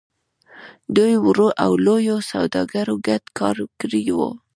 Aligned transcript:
دوی 0.95 1.13
وړو 1.25 1.47
او 1.63 1.71
لويو 1.85 2.17
سوداګرو 2.31 2.95
ګډ 3.07 3.23
کار 3.39 3.57
کړی 3.79 4.03
و. 4.17 4.19